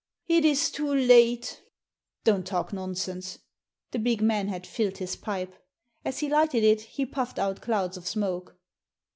«It 0.37 0.45
is 0.45 0.71
too 0.71 0.91
late." 0.95 1.61
* 1.93 2.23
Don't 2.23 2.43
talk 2.43 2.73
nonsense." 2.73 3.37
The 3.91 3.99
big 3.99 4.19
man 4.19 4.47
had 4.47 4.65
filled 4.65 4.97
his 4.97 5.15
pipe. 5.15 5.53
As 6.03 6.17
he 6.21 6.27
lighted 6.27 6.63
it 6.63 6.81
he 6.81 7.05
puffed 7.05 7.37
out 7.37 7.61
clouds 7.61 7.97
of 7.97 8.07
smoke. 8.07 8.55